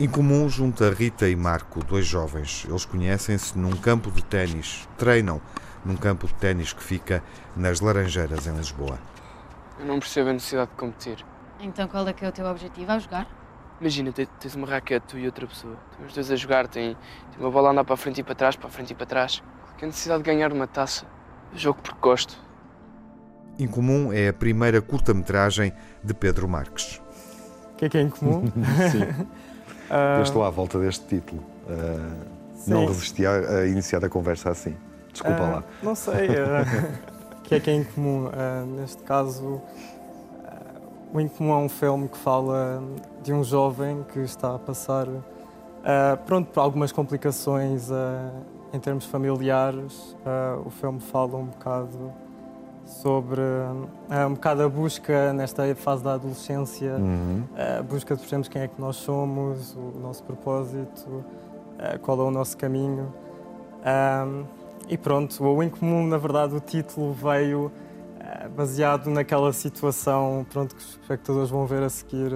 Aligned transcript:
Incomum 0.00 0.48
junta 0.48 0.90
Rita 0.90 1.28
e 1.28 1.36
Marco, 1.36 1.84
dois 1.84 2.06
jovens. 2.06 2.64
Eles 2.66 2.86
conhecem-se 2.86 3.58
num 3.58 3.72
campo 3.72 4.10
de 4.10 4.24
ténis, 4.24 4.88
treinam 4.96 5.42
num 5.84 5.94
campo 5.94 6.26
de 6.26 6.32
ténis 6.34 6.72
que 6.72 6.82
fica 6.82 7.22
nas 7.54 7.80
Laranjeiras, 7.80 8.46
em 8.46 8.56
Lisboa. 8.56 8.98
Eu 9.78 9.84
não 9.84 9.98
percebo 9.98 10.30
a 10.30 10.32
necessidade 10.32 10.70
de 10.70 10.76
competir. 10.78 11.22
Então 11.60 11.86
qual 11.86 12.08
é 12.08 12.14
que 12.14 12.24
é 12.24 12.28
o 12.30 12.32
teu 12.32 12.46
objetivo 12.46 12.90
ao 12.90 12.98
jogar? 12.98 13.39
Imagina, 13.80 14.12
tens 14.12 14.54
uma 14.54 14.66
raquete, 14.66 15.06
tu 15.08 15.18
e 15.18 15.24
outra 15.24 15.46
pessoa. 15.46 15.76
Estão 15.90 16.06
os 16.06 16.14
dois 16.14 16.30
a 16.30 16.36
jogar, 16.36 16.68
tem, 16.68 16.94
tem 17.30 17.40
uma 17.40 17.50
bola 17.50 17.68
a 17.68 17.72
andar 17.72 17.84
para 17.84 17.94
a 17.94 17.96
frente 17.96 18.20
e 18.20 18.22
para 18.22 18.34
trás, 18.34 18.54
para 18.54 18.68
a 18.68 18.70
frente 18.70 18.90
e 18.90 18.94
para 18.94 19.06
trás. 19.06 19.42
Que 19.78 19.86
necessidade 19.86 20.22
de 20.22 20.30
ganhar 20.30 20.52
uma 20.52 20.66
taça? 20.66 21.06
Eu 21.52 21.58
jogo 21.58 21.80
porque 21.82 21.98
gosto. 21.98 22.38
Incomum 23.58 24.12
é 24.12 24.28
a 24.28 24.32
primeira 24.34 24.82
curta-metragem 24.82 25.72
de 26.04 26.12
Pedro 26.12 26.46
Marques. 26.46 27.00
O 27.72 27.76
que 27.76 27.86
é 27.86 27.88
que 27.88 27.96
é 27.96 28.02
incomum? 28.02 28.44
Sim. 28.92 29.26
Eu 30.16 30.22
estou 30.22 30.44
à 30.44 30.50
volta 30.50 30.78
deste 30.78 31.06
título. 31.06 31.42
Uh, 31.66 32.26
não 32.66 32.84
resisti 32.84 33.24
a, 33.24 33.32
a, 33.32 33.66
iniciar 33.66 34.04
a 34.04 34.08
conversa 34.10 34.50
assim. 34.50 34.76
Desculpa 35.10 35.42
uh, 35.42 35.52
lá. 35.52 35.64
Não 35.82 35.94
sei. 35.94 36.28
Uh, 36.28 37.00
o 37.40 37.42
que 37.42 37.54
é 37.54 37.60
que 37.60 37.70
é 37.70 37.74
incomum? 37.74 38.30
neste 38.76 39.02
caso, 39.04 39.62
o 41.12 41.20
Incomum 41.20 41.52
é 41.52 41.56
um 41.56 41.68
filme 41.68 42.08
que 42.08 42.18
fala 42.18 42.82
de 43.22 43.32
um 43.32 43.42
jovem 43.42 44.04
que 44.12 44.20
está 44.20 44.54
a 44.54 44.58
passar 44.58 45.06
pronto, 46.26 46.50
por 46.52 46.60
algumas 46.60 46.92
complicações 46.92 47.88
em 48.72 48.78
termos 48.78 49.06
familiares. 49.06 50.16
o 50.64 50.70
filme 50.70 51.00
fala 51.00 51.36
um 51.36 51.46
bocado 51.46 52.12
sobre 52.90 53.40
uh, 53.40 54.26
um 54.26 54.34
bocado 54.34 54.62
a 54.62 54.68
busca 54.68 55.32
nesta 55.32 55.74
fase 55.76 56.02
da 56.02 56.14
adolescência, 56.14 56.94
uhum. 56.94 57.44
a 57.56 57.82
busca 57.82 58.14
de 58.14 58.20
percebermos 58.20 58.48
quem 58.48 58.62
é 58.62 58.68
que 58.68 58.80
nós 58.80 58.96
somos, 58.96 59.74
o 59.76 59.98
nosso 60.00 60.22
propósito, 60.24 61.06
uh, 61.08 61.98
qual 62.02 62.18
é 62.20 62.22
o 62.24 62.30
nosso 62.30 62.56
caminho. 62.56 63.12
Um, 63.80 64.44
e 64.88 64.98
pronto, 64.98 65.42
o 65.44 65.62
Incomum, 65.62 66.06
na 66.06 66.18
verdade, 66.18 66.54
o 66.54 66.60
título 66.60 67.12
veio 67.12 67.66
uh, 67.66 67.70
baseado 68.48 69.10
naquela 69.10 69.52
situação 69.52 70.46
pronto, 70.50 70.74
que 70.74 70.80
os 70.80 70.90
espectadores 70.90 71.50
vão 71.50 71.66
ver 71.66 71.82
a 71.82 71.88
seguir 71.88 72.30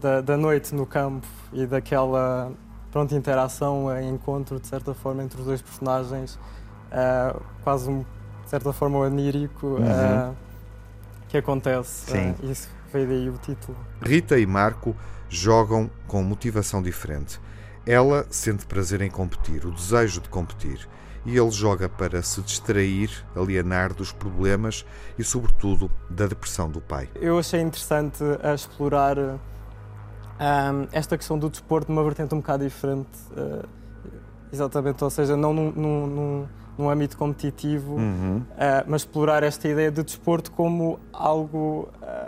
da, 0.00 0.20
da 0.20 0.36
noite 0.36 0.74
no 0.74 0.86
campo 0.86 1.26
e 1.52 1.66
daquela 1.66 2.52
pronto, 2.90 3.14
interação, 3.14 3.86
encontro, 4.02 4.60
de 4.60 4.66
certa 4.68 4.94
forma, 4.94 5.22
entre 5.22 5.40
os 5.40 5.46
dois 5.46 5.60
personagens, 5.60 6.38
quase 7.64 7.90
um 7.90 8.04
de 8.44 8.50
certa 8.50 8.72
forma, 8.72 8.98
onírico 8.98 9.66
uhum. 9.66 10.30
uh, 10.30 10.36
que 11.28 11.38
acontece. 11.38 12.10
Sim. 12.10 12.34
Uh, 12.42 12.50
isso 12.50 12.68
veio 12.92 13.08
daí 13.08 13.28
o 13.28 13.38
título. 13.38 13.76
Rita 14.02 14.38
e 14.38 14.46
Marco 14.46 14.94
jogam 15.28 15.90
com 16.06 16.22
motivação 16.22 16.82
diferente. 16.82 17.40
Ela 17.86 18.26
sente 18.30 18.66
prazer 18.66 19.00
em 19.00 19.10
competir, 19.10 19.64
o 19.66 19.70
desejo 19.70 20.20
de 20.20 20.28
competir, 20.28 20.88
e 21.26 21.36
ele 21.36 21.50
joga 21.50 21.88
para 21.88 22.22
se 22.22 22.40
distrair, 22.42 23.10
alienar 23.34 23.94
dos 23.94 24.12
problemas 24.12 24.84
e, 25.18 25.24
sobretudo, 25.24 25.90
da 26.08 26.26
depressão 26.26 26.70
do 26.70 26.80
pai. 26.80 27.08
Eu 27.14 27.38
achei 27.38 27.60
interessante 27.60 28.22
explorar 28.54 29.16
esta 30.92 31.16
questão 31.16 31.38
do 31.38 31.48
desporto 31.48 31.90
numa 31.90 32.02
vertente 32.02 32.34
um 32.34 32.38
bocado 32.38 32.64
diferente. 32.64 33.08
Uh, 33.30 33.66
exatamente, 34.52 35.02
ou 35.02 35.10
seja, 35.10 35.36
não 35.36 35.52
num, 35.52 35.70
num, 35.72 36.06
num 36.06 36.48
num 36.76 36.90
âmbito 36.90 37.16
competitivo, 37.16 37.94
uhum. 37.94 38.38
uh, 38.38 38.84
mas 38.86 39.02
explorar 39.02 39.42
esta 39.42 39.68
ideia 39.68 39.90
de 39.90 40.02
desporto 40.02 40.50
como 40.50 40.98
algo 41.12 41.88
uh, 42.02 42.23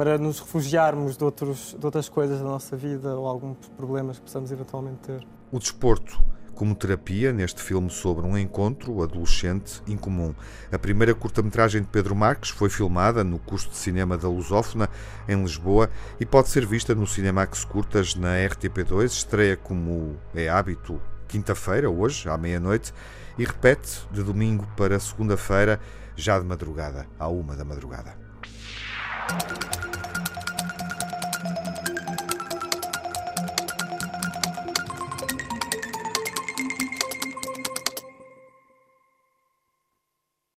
para 0.00 0.16
nos 0.16 0.40
refugiarmos 0.40 1.14
de, 1.18 1.22
outros, 1.22 1.76
de 1.78 1.84
outras 1.84 2.08
coisas 2.08 2.38
da 2.38 2.44
nossa 2.44 2.74
vida 2.74 3.14
ou 3.14 3.26
alguns 3.26 3.58
problemas 3.76 4.16
que 4.16 4.22
possamos 4.22 4.50
eventualmente 4.50 4.96
ter. 5.00 5.26
O 5.52 5.58
desporto 5.58 6.24
como 6.54 6.74
terapia 6.74 7.34
neste 7.34 7.60
filme 7.60 7.90
sobre 7.90 8.24
um 8.24 8.38
encontro 8.38 9.02
adolescente 9.02 9.82
incomum. 9.86 10.34
A 10.72 10.78
primeira 10.78 11.14
curta-metragem 11.14 11.82
de 11.82 11.88
Pedro 11.88 12.16
Marques 12.16 12.48
foi 12.48 12.70
filmada 12.70 13.22
no 13.22 13.38
curso 13.38 13.68
de 13.68 13.76
cinema 13.76 14.16
da 14.16 14.26
Lusófona, 14.26 14.88
em 15.28 15.42
Lisboa, 15.42 15.90
e 16.18 16.24
pode 16.24 16.48
ser 16.48 16.64
vista 16.64 16.94
no 16.94 17.06
Cinemax 17.06 17.62
Curtas 17.66 18.14
na 18.14 18.36
RTP2. 18.36 19.04
Estreia 19.04 19.54
como 19.54 20.16
é 20.34 20.48
hábito 20.48 20.98
quinta-feira, 21.28 21.90
hoje, 21.90 22.26
à 22.26 22.38
meia-noite, 22.38 22.94
e 23.36 23.44
repete 23.44 24.08
de 24.10 24.22
domingo 24.22 24.66
para 24.78 24.98
segunda-feira, 24.98 25.78
já 26.16 26.38
de 26.38 26.46
madrugada, 26.46 27.06
à 27.18 27.28
uma 27.28 27.54
da 27.54 27.66
madrugada. 27.66 28.30